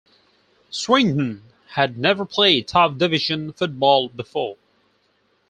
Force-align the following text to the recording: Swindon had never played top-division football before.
Swindon 0.71 1.43
had 1.75 1.95
never 1.95 2.25
played 2.25 2.67
top-division 2.67 3.53
football 3.53 4.09
before. 4.09 4.57